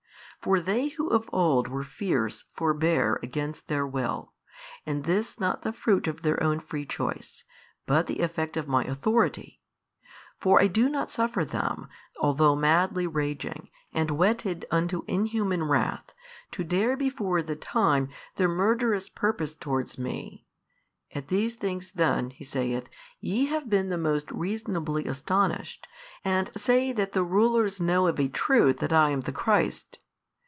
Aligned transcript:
For 0.43 0.59
they 0.59 0.87
who 0.87 1.07
of 1.09 1.29
old 1.31 1.67
were 1.67 1.83
fierce 1.83 2.45
forbear 2.51 3.19
against 3.21 3.67
their 3.67 3.85
will, 3.85 4.33
and 4.87 5.03
this 5.03 5.39
not 5.39 5.61
the 5.61 5.71
fruit 5.71 6.07
of 6.07 6.23
their 6.23 6.41
own 6.41 6.59
free 6.59 6.83
choice, 6.83 7.43
but 7.85 8.07
the 8.07 8.21
effect 8.21 8.57
of 8.57 8.67
My 8.67 8.83
Authority. 8.85 9.61
For 10.39 10.59
I 10.59 10.65
do 10.65 10.89
not 10.89 11.11
suffer 11.11 11.45
them, 11.45 11.87
although 12.19 12.55
madly 12.55 13.05
raging, 13.05 13.69
and 13.93 14.09
whetted 14.17 14.65
unto 14.71 15.03
inhuman 15.07 15.63
wrath, 15.65 16.11
to 16.53 16.63
dare 16.63 16.97
before 16.97 17.43
the 17.43 17.55
time 17.55 18.09
their 18.37 18.49
murderous 18.49 19.09
purpose 19.09 19.53
towards 19.53 19.99
Me. 19.99 20.47
At 21.13 21.27
these 21.27 21.53
things 21.53 21.91
then 21.93 22.31
(He 22.31 22.45
saith) 22.45 22.89
ye 23.19 23.45
have 23.45 23.69
been 23.69 24.01
most 24.01 24.31
reasonably 24.31 25.05
astonished, 25.05 25.85
and 26.25 26.49
say 26.59 26.91
that 26.93 27.11
the 27.11 27.21
rulers 27.23 27.79
know 27.79 28.07
of 28.07 28.19
a 28.19 28.27
truth 28.27 28.77
that 28.79 28.91
I 28.91 29.11
am 29.11 29.21
the 29.21 29.31
Christ. 29.31 29.99